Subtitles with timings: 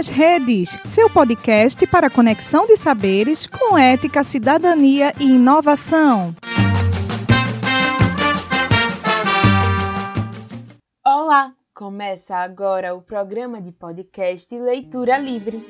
[0.00, 6.34] nas Redes, seu podcast para conexão de saberes com ética, cidadania e inovação.
[11.04, 11.52] Olá!
[11.74, 15.62] Começa agora o programa de podcast Leitura Livre.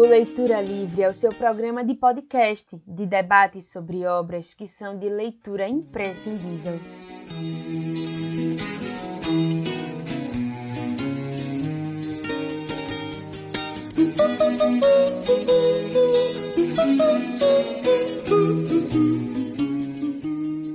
[0.00, 4.98] O Leitura Livre é o seu programa de podcast de debates sobre obras que são
[4.98, 6.80] de leitura imprescindível.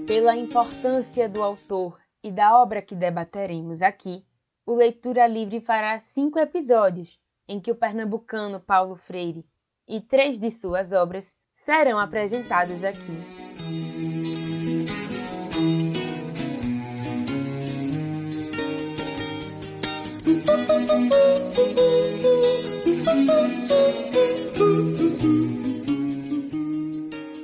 [0.05, 4.23] Pela importância do autor e da obra que debateremos aqui,
[4.67, 9.45] o Leitura Livre fará cinco episódios em que o pernambucano Paulo Freire
[9.87, 13.13] e três de suas obras serão apresentados aqui.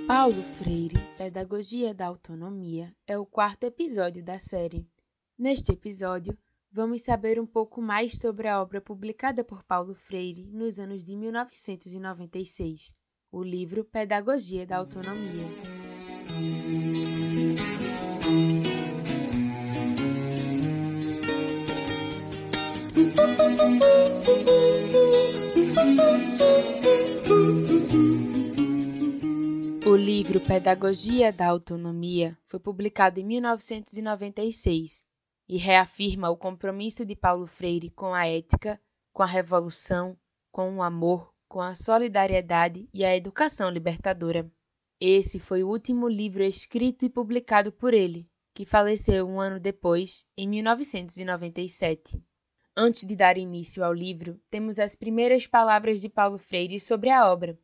[0.07, 4.87] Paulo Freire, Pedagogia da Autonomia, é o quarto episódio da série.
[5.37, 6.37] Neste episódio,
[6.71, 11.17] vamos saber um pouco mais sobre a obra publicada por Paulo Freire nos anos de
[11.17, 12.93] 1996,
[13.31, 15.45] o livro Pedagogia da Autonomia.
[29.85, 35.10] O livro Pedagogia da Autonomia foi publicado em 1996
[35.51, 38.79] e reafirma o compromisso de Paulo Freire com a ética,
[39.11, 40.17] com a revolução,
[40.49, 44.49] com o amor, com a solidariedade e a educação libertadora.
[44.97, 50.25] Esse foi o último livro escrito e publicado por ele, que faleceu um ano depois,
[50.37, 52.23] em 1997.
[52.73, 57.29] Antes de dar início ao livro, temos as primeiras palavras de Paulo Freire sobre a
[57.29, 57.59] obra,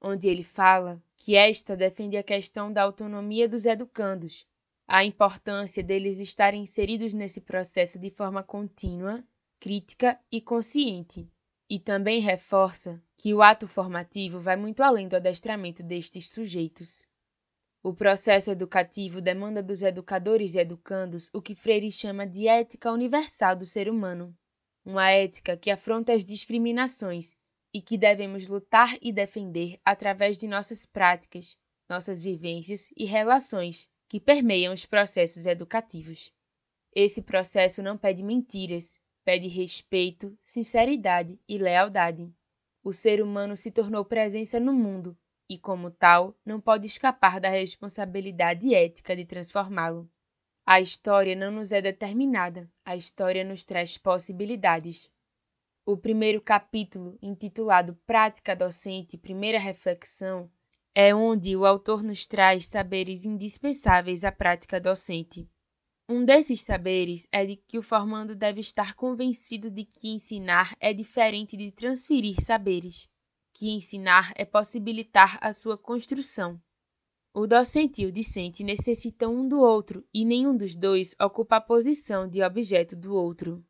[0.00, 4.46] onde ele fala que esta defende a questão da autonomia dos educandos,
[4.88, 9.24] a importância deles estarem inseridos nesse processo de forma contínua,
[9.58, 11.28] crítica e consciente.
[11.68, 17.04] E também reforça que o ato formativo vai muito além do adestramento destes sujeitos.
[17.82, 23.56] O processo educativo demanda dos educadores e educandos o que Freire chama de ética universal
[23.56, 24.36] do ser humano,
[24.84, 27.36] uma ética que afronta as discriminações
[27.74, 31.56] e que devemos lutar e defender através de nossas práticas,
[31.88, 36.32] nossas vivências e relações que permeiam os processos educativos.
[36.94, 42.32] Esse processo não pede mentiras, pede respeito, sinceridade e lealdade.
[42.82, 45.18] O ser humano se tornou presença no mundo
[45.48, 50.10] e, como tal, não pode escapar da responsabilidade ética de transformá-lo.
[50.64, 55.10] A história não nos é determinada, a história nos traz possibilidades.
[55.84, 60.50] O primeiro capítulo, intitulado Prática Docente Primeira Reflexão,
[60.98, 65.46] é onde o autor nos traz saberes indispensáveis à prática docente.
[66.08, 70.94] Um desses saberes é de que o formando deve estar convencido de que ensinar é
[70.94, 73.06] diferente de transferir saberes,
[73.52, 76.58] que ensinar é possibilitar a sua construção.
[77.34, 81.60] O docente e o discente necessitam um do outro e nenhum dos dois ocupa a
[81.60, 83.62] posição de objeto do outro.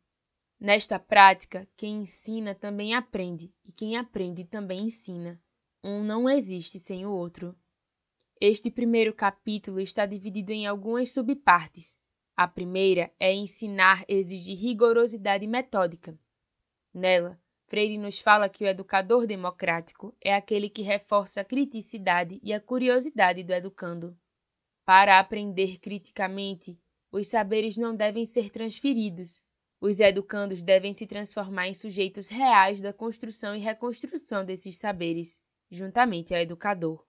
[0.60, 5.42] Nesta prática, quem ensina também aprende, e quem aprende também ensina.
[5.88, 7.54] Um não existe sem o outro.
[8.40, 11.96] Este primeiro capítulo está dividido em algumas subpartes.
[12.36, 16.18] A primeira é ensinar exige rigorosidade metódica.
[16.92, 22.52] Nela, Freire nos fala que o educador democrático é aquele que reforça a criticidade e
[22.52, 24.18] a curiosidade do educando.
[24.84, 26.76] Para aprender criticamente,
[27.12, 29.40] os saberes não devem ser transferidos.
[29.80, 35.40] Os educandos devem se transformar em sujeitos reais da construção e reconstrução desses saberes
[35.70, 37.04] juntamente ao educador.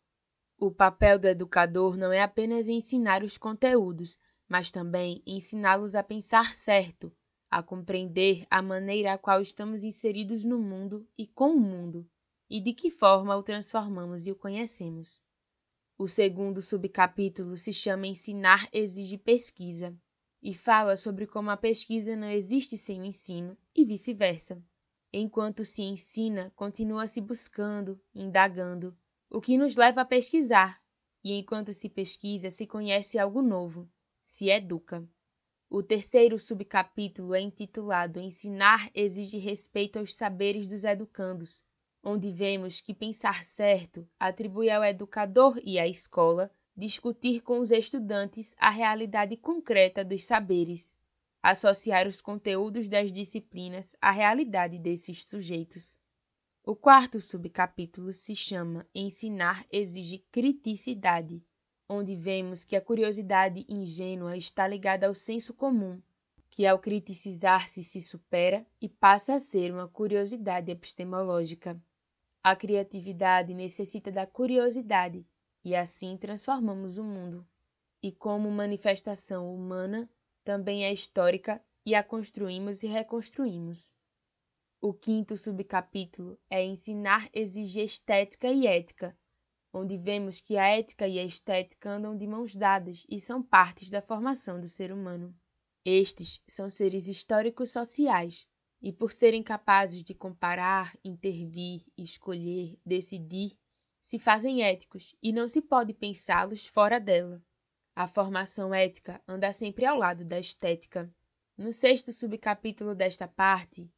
[0.58, 4.18] O papel do educador não é apenas ensinar os conteúdos,
[4.48, 7.16] mas também ensiná-los a pensar certo,
[7.50, 12.10] a compreender a maneira a qual estamos inseridos no mundo e com o mundo,
[12.50, 15.22] e de que forma o transformamos e o conhecemos.
[15.98, 19.98] O segundo subcapítulo se chama Ensinar exige pesquisa
[20.42, 24.64] e fala sobre como a pesquisa não existe sem o ensino e vice-versa.
[25.20, 28.96] Enquanto se ensina, continua se buscando, indagando,
[29.32, 30.80] o que nos leva a pesquisar,
[31.24, 33.90] e enquanto se pesquisa, se conhece algo novo,
[34.22, 35.04] se educa.
[35.68, 41.64] O terceiro subcapítulo é intitulado Ensinar exige respeito aos saberes dos educandos,
[42.04, 48.56] onde vemos que pensar certo atribui ao educador e à escola discutir com os estudantes
[48.60, 50.94] a realidade concreta dos saberes,
[51.50, 55.98] associar os conteúdos das disciplinas à realidade desses sujeitos.
[56.62, 61.42] O quarto subcapítulo se chama Ensinar exige criticidade,
[61.88, 66.02] onde vemos que a curiosidade ingênua está ligada ao senso comum,
[66.50, 71.82] que ao criticizar-se se supera e passa a ser uma curiosidade epistemológica.
[72.44, 75.26] A criatividade necessita da curiosidade
[75.64, 77.48] e assim transformamos o mundo.
[78.04, 80.10] E como manifestação humana,
[80.48, 83.94] também é histórica e a construímos e reconstruímos.
[84.80, 89.14] O quinto subcapítulo é Ensinar exige estética e ética,
[89.74, 93.90] onde vemos que a ética e a estética andam de mãos dadas e são partes
[93.90, 95.36] da formação do ser humano.
[95.84, 98.48] Estes são seres históricos sociais,
[98.82, 103.60] e por serem capazes de comparar, intervir, escolher, decidir,
[104.02, 107.44] se fazem éticos e não se pode pensá-los fora dela.
[108.00, 111.12] A formação ética anda sempre ao lado da estética.
[111.58, 113.92] No sexto subcapítulo desta parte,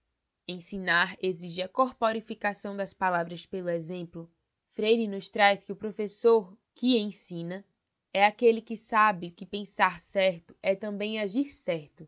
[0.47, 4.31] Ensinar exige a corporificação das palavras pelo exemplo.
[4.69, 7.65] Freire nos traz que o professor que ensina
[8.13, 12.07] é aquele que sabe que pensar certo é também agir certo,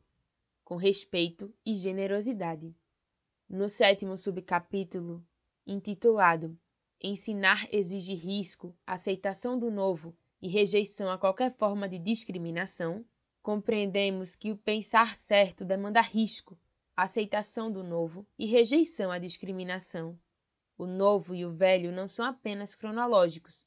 [0.63, 2.73] com respeito e generosidade.
[3.49, 5.21] No sétimo subcapítulo,
[5.67, 6.57] intitulado
[7.03, 13.05] Ensinar exige risco, aceitação do novo e rejeição a qualquer forma de discriminação,
[13.41, 16.59] compreendemos que o pensar certo demanda risco,
[16.95, 20.19] aceitação do novo e rejeição à discriminação.
[20.77, 23.65] O novo e o velho não são apenas cronológicos,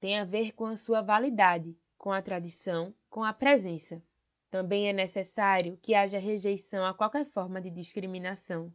[0.00, 4.02] têm a ver com a sua validade, com a tradição, com a presença.
[4.50, 8.72] Também é necessário que haja rejeição a qualquer forma de discriminação.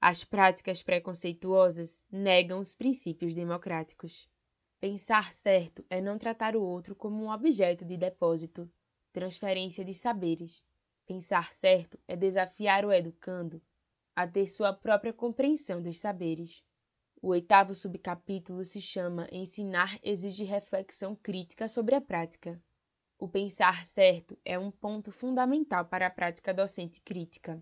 [0.00, 4.28] As práticas preconceituosas negam os princípios democráticos.
[4.84, 8.70] Pensar certo é não tratar o outro como um objeto de depósito,
[9.14, 10.62] transferência de saberes.
[11.06, 13.62] Pensar certo é desafiar o educando
[14.14, 16.62] a ter sua própria compreensão dos saberes.
[17.22, 22.62] O oitavo subcapítulo se chama Ensinar exige reflexão crítica sobre a prática.
[23.18, 27.58] O pensar certo é um ponto fundamental para a prática docente crítica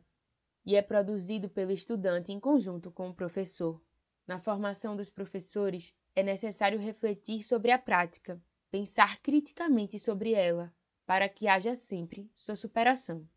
[0.67, 3.81] e é produzido pelo estudante em conjunto com o professor.
[4.27, 10.75] Na formação dos professores, é necessário refletir sobre a prática, pensar criticamente sobre ela,
[11.07, 13.29] para que haja sempre sua superação.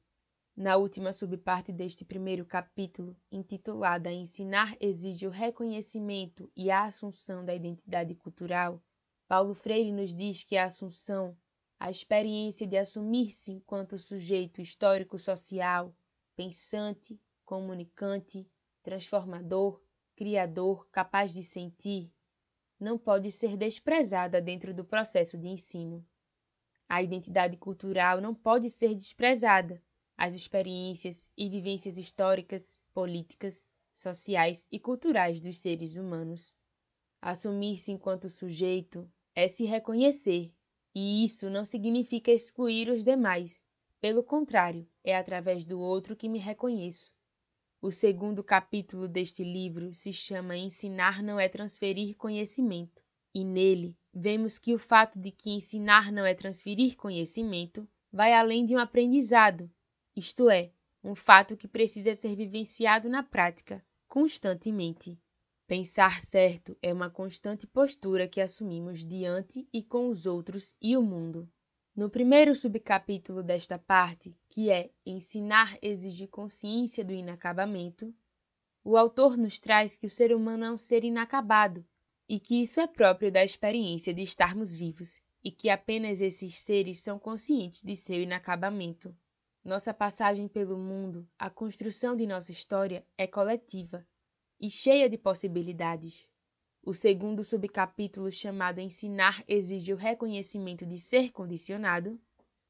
[0.55, 7.53] Na última subparte deste primeiro capítulo, intitulada Ensinar exige o reconhecimento e a assunção da
[7.53, 8.81] identidade cultural,
[9.27, 11.35] Paulo Freire nos diz que a assunção,
[11.79, 15.95] a experiência de assumir-se enquanto sujeito histórico-social,
[16.35, 18.47] pensante, comunicante,
[18.83, 19.81] transformador,
[20.15, 22.13] criador, capaz de sentir,
[22.79, 26.05] não pode ser desprezada dentro do processo de ensino.
[26.87, 29.81] A identidade cultural não pode ser desprezada.
[30.17, 36.55] As experiências e vivências históricas, políticas, sociais e culturais dos seres humanos.
[37.21, 40.53] Assumir-se enquanto sujeito é se reconhecer,
[40.93, 43.65] e isso não significa excluir os demais,
[44.05, 47.14] pelo contrário, é através do outro que me reconheço.
[47.85, 52.99] O segundo capítulo deste livro se chama Ensinar não é transferir conhecimento,
[53.31, 58.65] e nele vemos que o fato de que ensinar não é transferir conhecimento vai além
[58.65, 59.69] de um aprendizado,
[60.15, 60.71] isto é,
[61.03, 65.15] um fato que precisa ser vivenciado na prática, constantemente.
[65.67, 71.03] Pensar certo é uma constante postura que assumimos diante e com os outros e o
[71.03, 71.47] mundo.
[71.95, 78.13] No primeiro subcapítulo desta parte, que é Ensinar exige consciência do inacabamento,
[78.83, 81.85] o autor nos traz que o ser humano é um ser inacabado
[82.27, 86.99] e que isso é próprio da experiência de estarmos vivos e que apenas esses seres
[86.99, 89.15] são conscientes de seu inacabamento.
[89.63, 94.05] Nossa passagem pelo mundo, a construção de nossa história é coletiva
[94.59, 96.27] e cheia de possibilidades.
[96.87, 102.21] O segundo subcapítulo, chamado Ensinar exige o reconhecimento de ser condicionado,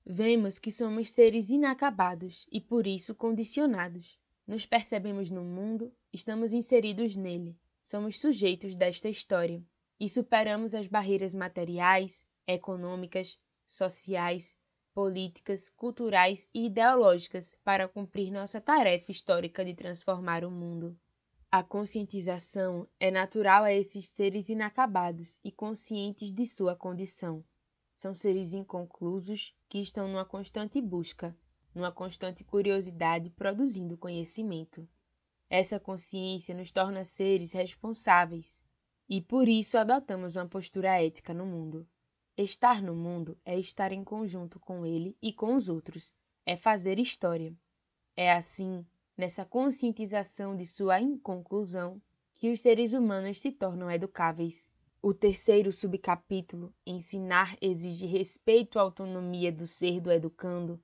[0.05, 4.17] vemos que somos seres inacabados e por isso condicionados.
[4.47, 9.61] Nos percebemos no mundo, estamos inseridos nele, somos sujeitos desta história
[9.99, 14.55] e superamos as barreiras materiais, econômicas, sociais,
[14.93, 20.97] políticas, culturais e ideológicas para cumprir nossa tarefa histórica de transformar o mundo.
[21.57, 27.45] A conscientização é natural a esses seres inacabados e conscientes de sua condição.
[27.93, 31.33] São seres inconclusos que estão numa constante busca,
[31.73, 34.85] numa constante curiosidade produzindo conhecimento.
[35.49, 38.61] Essa consciência nos torna seres responsáveis,
[39.07, 41.87] e por isso adotamos uma postura ética no mundo.
[42.35, 46.13] Estar no mundo é estar em conjunto com ele e com os outros,
[46.45, 47.55] é fazer história.
[48.13, 48.85] É assim,
[49.17, 52.01] nessa conscientização de sua inconclusão,
[52.33, 54.69] que os seres humanos se tornam educáveis.
[55.01, 60.81] O terceiro subcapítulo, Ensinar exige respeito à autonomia do ser do educando,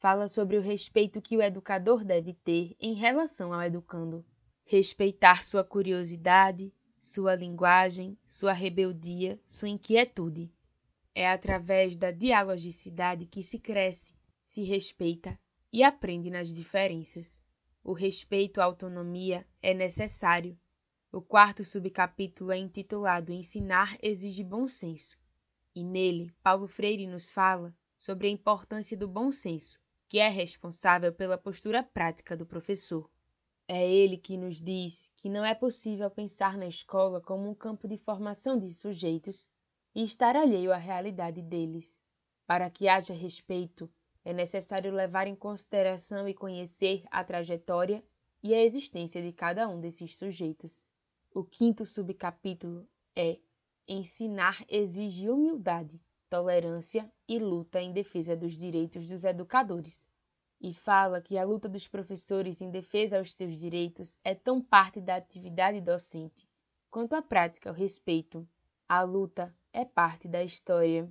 [0.00, 4.24] fala sobre o respeito que o educador deve ter em relação ao educando.
[4.64, 10.50] Respeitar sua curiosidade, sua linguagem, sua rebeldia, sua inquietude.
[11.14, 15.38] É através da dialogicidade que se cresce, se respeita
[15.70, 17.38] e aprende nas diferenças.
[17.82, 20.58] O respeito à autonomia é necessário.
[21.10, 25.18] O quarto subcapítulo é intitulado Ensinar exige bom senso.
[25.74, 29.78] E nele, Paulo Freire nos fala sobre a importância do bom senso
[30.10, 33.08] que é responsável pela postura prática do professor.
[33.68, 37.86] É ele que nos diz que não é possível pensar na escola como um campo
[37.86, 39.48] de formação de sujeitos
[39.94, 41.96] e estar alheio à realidade deles.
[42.44, 43.88] Para que haja respeito,
[44.24, 48.04] é necessário levar em consideração e conhecer a trajetória
[48.42, 50.84] e a existência de cada um desses sujeitos.
[51.34, 53.38] O quinto subcapítulo é
[53.88, 60.08] Ensinar exige humildade tolerância e luta em defesa dos direitos dos educadores.
[60.60, 65.00] E fala que a luta dos professores em defesa aos seus direitos é tão parte
[65.00, 66.46] da atividade docente
[66.90, 68.46] quanto a prática ao respeito.
[68.88, 71.10] A luta é parte da história.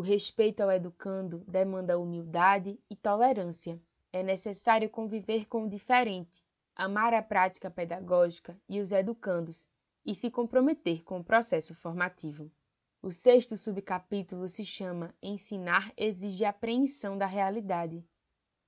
[0.00, 3.78] O respeito ao educando demanda humildade e tolerância.
[4.10, 6.42] É necessário conviver com o diferente,
[6.74, 9.68] amar a prática pedagógica e os educandos
[10.02, 12.50] e se comprometer com o processo formativo.
[13.02, 18.02] O sexto subcapítulo se chama Ensinar exige apreensão da realidade,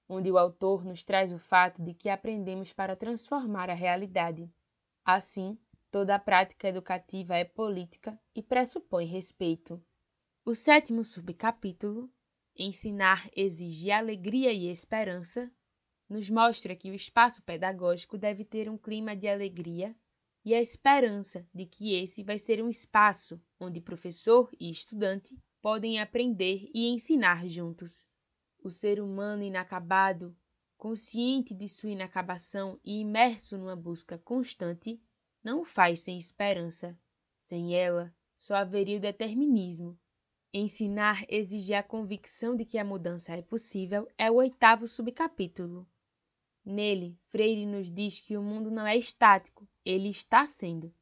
[0.06, 4.52] onde o autor nos traz o fato de que aprendemos para transformar a realidade.
[5.02, 5.58] Assim,
[5.90, 9.82] toda a prática educativa é política e pressupõe respeito.
[10.44, 12.12] O sétimo subcapítulo,
[12.58, 15.50] Ensinar exige alegria e esperança,
[16.08, 19.96] nos mostra que o espaço pedagógico deve ter um clima de alegria
[20.44, 26.00] e a esperança de que esse vai ser um espaço onde professor e estudante podem
[26.00, 28.08] aprender e ensinar juntos.
[28.58, 30.36] O ser humano inacabado,
[30.76, 35.00] consciente de sua inacabação e imerso numa busca constante,
[35.42, 36.98] não faz sem esperança.
[37.38, 39.96] Sem ela, só haveria o determinismo.
[40.54, 45.88] Ensinar exige a convicção de que a mudança é possível é o oitavo subcapítulo.
[46.62, 50.94] Nele, Freire nos diz que o mundo não é estático, ele está sendo.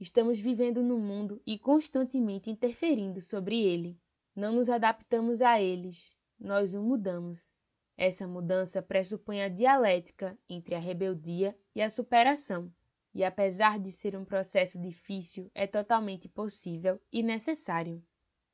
[0.00, 4.00] Estamos vivendo no mundo e constantemente interferindo sobre ele.
[4.34, 7.52] Não nos adaptamos a eles, nós o mudamos.
[7.98, 12.72] Essa mudança pressupõe a dialética entre a rebeldia e a superação,
[13.12, 18.02] e apesar de ser um processo difícil, é totalmente possível e necessário.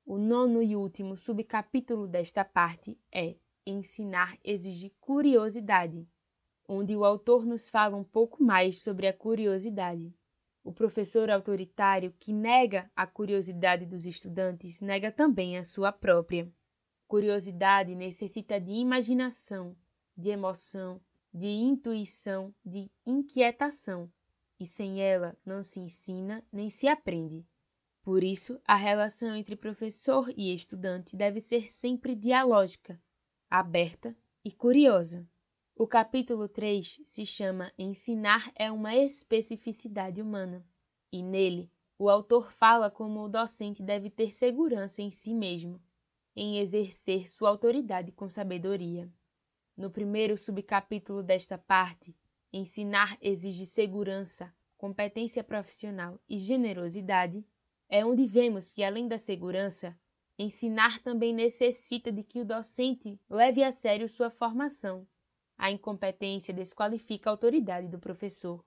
[0.05, 6.09] O nono e último subcapítulo desta parte é Ensinar exige curiosidade
[6.69, 10.13] onde o autor nos fala um pouco mais sobre a curiosidade.
[10.65, 16.51] O professor autoritário que nega a curiosidade dos estudantes nega também a sua própria.
[17.09, 19.77] Curiosidade necessita de imaginação,
[20.17, 21.01] de emoção,
[21.35, 24.11] de intuição, de inquietação,
[24.59, 27.45] e sem ela não se ensina nem se aprende.
[28.03, 33.01] Por isso, a relação entre professor e estudante deve ser sempre dialógica,
[33.49, 35.25] aberta e curiosa.
[35.77, 40.67] O capítulo 3 se chama Ensinar é uma especificidade humana,
[41.13, 45.81] e nele o autor fala como o docente deve ter segurança em si mesmo,
[46.35, 49.09] em exercer sua autoridade com sabedoria.
[49.77, 52.17] No primeiro subcapítulo desta parte,
[52.53, 57.47] Ensinar exige segurança, competência profissional e generosidade,
[57.93, 59.97] é onde vemos que, além da segurança,
[60.37, 65.07] ensinar também necessita de que o docente leve a sério sua formação
[65.63, 68.65] a incompetência desqualifica a autoridade do professor.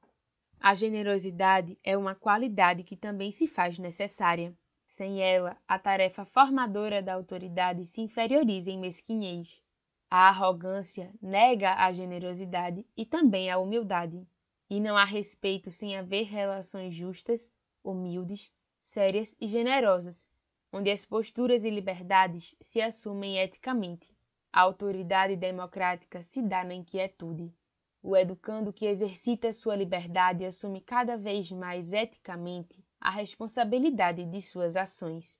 [0.57, 4.57] A generosidade é uma qualidade que também se faz necessária.
[4.85, 9.61] Sem ela, a tarefa formadora da autoridade se inferioriza em mesquinhez.
[10.09, 14.25] A arrogância nega a generosidade e também a humildade.
[14.69, 17.51] E não há respeito sem haver relações justas,
[17.83, 18.49] humildes,
[18.85, 20.27] sérias e generosas,
[20.71, 24.15] onde as posturas e liberdades se assumem eticamente.
[24.51, 27.53] A autoridade democrática se dá na inquietude.
[28.01, 34.77] O educando que exercita sua liberdade assume cada vez mais eticamente a responsabilidade de suas
[34.77, 35.39] ações.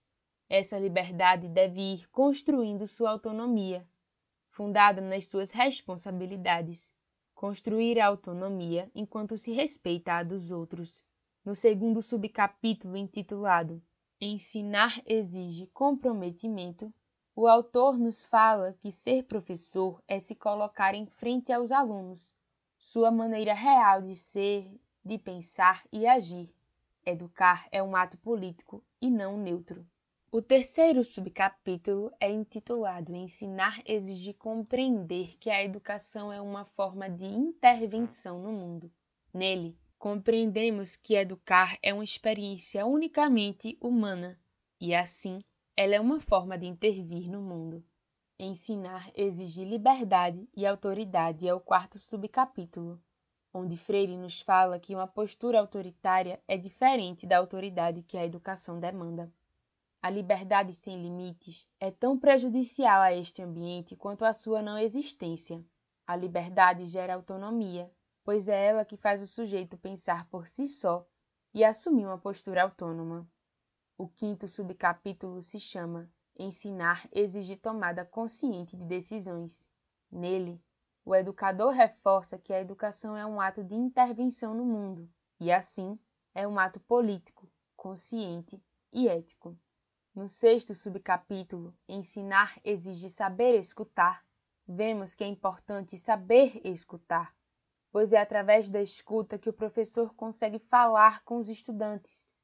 [0.49, 3.87] Essa liberdade deve ir construindo sua autonomia,
[4.49, 6.91] fundada nas suas responsabilidades.
[7.33, 11.03] Construir a autonomia enquanto se respeita a dos outros.
[11.45, 13.79] No segundo subcapítulo, intitulado
[14.19, 16.91] Ensinar exige comprometimento,
[17.35, 22.33] o autor nos fala que ser professor é se colocar em frente aos alunos,
[22.79, 24.67] sua maneira real de ser,
[25.03, 26.49] de pensar e agir.
[27.05, 29.85] Educar é um ato político e não neutro.
[30.31, 37.25] O terceiro subcapítulo é intitulado Ensinar exige compreender que a educação é uma forma de
[37.25, 38.91] intervenção no mundo.
[39.31, 44.39] Nele, compreendemos que educar é uma experiência unicamente humana
[44.79, 45.41] e, assim,
[45.75, 47.83] ela é uma forma de intervir no mundo.
[48.39, 53.01] Ensinar exige liberdade e autoridade é o quarto subcapítulo,
[53.53, 58.79] onde Freire nos fala que uma postura autoritária é diferente da autoridade que a educação
[58.79, 59.31] demanda.
[60.01, 65.65] A liberdade sem limites é tão prejudicial a este ambiente quanto a sua não existência.
[66.05, 67.89] A liberdade gera autonomia,
[68.25, 71.08] pois é ela que faz o sujeito pensar por si só
[71.53, 73.29] e assumir uma postura autônoma.
[73.96, 79.65] O quinto subcapítulo se chama Ensinar exige tomada consciente de decisões.
[80.12, 80.62] Nele,
[81.05, 85.08] o educador reforça que a educação é um ato de intervenção no mundo
[85.39, 85.98] e, assim,
[86.34, 89.58] é um ato político, consciente e ético.
[90.13, 94.25] No sexto subcapítulo, Ensinar exige saber escutar,
[94.67, 97.36] vemos que é importante saber escutar,
[97.95, 102.35] pois é através da escuta que o professor consegue falar com os estudantes.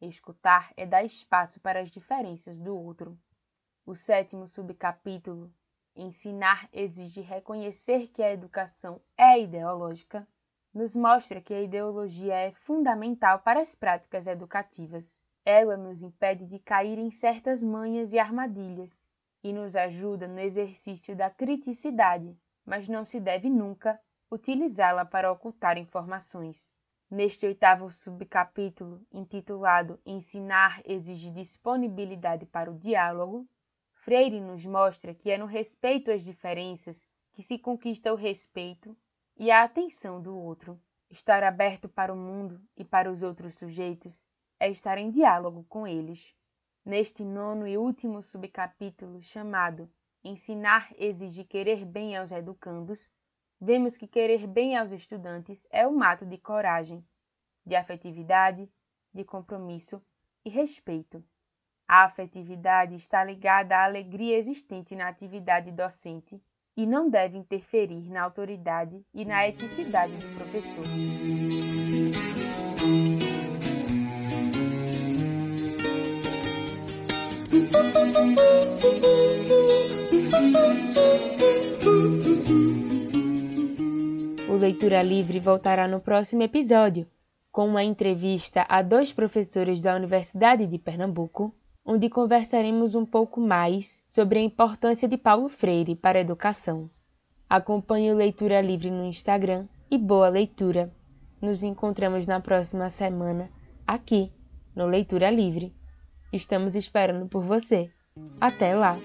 [0.00, 3.14] Escutar é dar espaço para as diferenças do outro.
[3.84, 5.52] O sétimo subcapítulo,
[5.94, 10.26] Ensinar exige reconhecer que a educação é ideológica,
[10.72, 15.20] nos mostra que a ideologia é fundamental para as práticas educativas.
[15.44, 19.04] Ela nos impede de cair em certas manhas e armadilhas
[19.44, 25.78] e nos ajuda no exercício da criticidade, mas não se deve nunca utilizá-la para ocultar
[25.78, 26.74] informações.
[27.10, 33.48] Neste oitavo subcapítulo, intitulado Ensinar exige disponibilidade para o diálogo,
[33.92, 38.96] Freire nos mostra que é no respeito às diferenças que se conquista o respeito
[39.36, 40.80] e a atenção do outro.
[41.10, 44.26] Estar aberto para o mundo e para os outros sujeitos
[44.58, 46.34] é estar em diálogo com eles.
[46.84, 49.90] Neste nono e último subcapítulo, chamado
[50.22, 53.10] Ensinar exige querer bem aos educandos,
[53.60, 57.04] vemos que querer bem aos estudantes é um ato de coragem,
[57.64, 58.68] de afetividade,
[59.12, 60.02] de compromisso
[60.44, 61.24] e respeito.
[61.88, 66.42] A afetividade está ligada à alegria existente na atividade docente
[66.76, 70.84] e não deve interferir na autoridade e na eticidade do professor.
[79.50, 79.55] O
[84.66, 87.06] Leitura Livre voltará no próximo episódio,
[87.52, 94.02] com uma entrevista a dois professores da Universidade de Pernambuco, onde conversaremos um pouco mais
[94.08, 96.90] sobre a importância de Paulo Freire para a educação.
[97.48, 100.92] Acompanhe o Leitura Livre no Instagram e boa leitura!
[101.40, 103.48] Nos encontramos na próxima semana,
[103.86, 104.32] aqui,
[104.74, 105.72] no Leitura Livre.
[106.32, 107.88] Estamos esperando por você.
[108.40, 108.98] Até lá!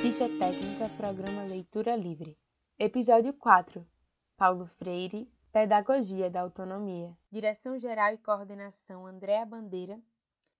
[0.00, 2.38] Ficha técnica Programa Leitura Livre.
[2.78, 3.84] Episódio 4.
[4.36, 7.16] Paulo Freire, Pedagogia da Autonomia.
[7.32, 10.00] Direção Geral e Coordenação Andréa Bandeira.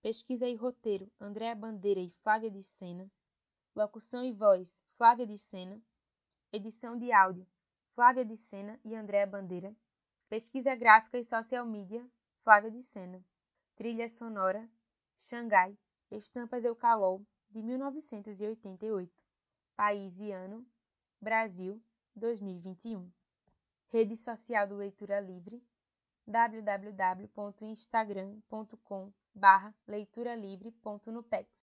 [0.02, 3.08] Pesquisa e roteiro: Andréa Bandeira e Flávia de Sena.
[3.76, 5.80] Locução e voz: Flávia de Sena.
[6.52, 7.46] Edição de áudio:
[7.94, 9.72] Flávia de Sena e Andréa Bandeira.
[10.28, 12.04] Pesquisa gráfica e social media:
[12.48, 13.22] Flávia de Sena.
[13.76, 14.66] Trilha sonora:
[15.18, 15.76] Xangai,
[16.10, 19.12] Estampas Eucalol, de 1988.
[19.76, 20.66] País e ano:
[21.20, 21.78] Brasil,
[22.16, 23.12] 2021.
[23.88, 25.62] Rede social do Leitura Livre:
[26.26, 31.67] www.instagram.com barra leituralivre.nupex.